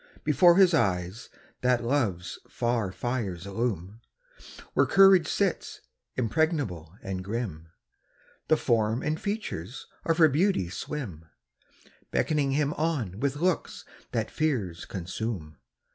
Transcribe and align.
Before 0.23 0.55
his 0.55 0.73
eyes 0.73 1.29
that 1.61 1.83
love's 1.83 2.39
far 2.49 2.91
fires 2.91 3.45
illume 3.45 4.01
Where 4.73 4.87
courage 4.87 5.27
sits, 5.27 5.81
impregnable 6.15 6.95
and 7.03 7.23
grim 7.23 7.69
The 8.47 8.57
form 8.57 9.03
and 9.03 9.21
features 9.21 9.85
of 10.03 10.17
her 10.17 10.27
beauty 10.27 10.69
swim, 10.71 11.29
Beckoning 12.09 12.53
him 12.53 12.73
on 12.73 13.19
with 13.19 13.35
looks 13.35 13.85
that 14.11 14.31
fears 14.31 14.85
consume. 14.85 15.57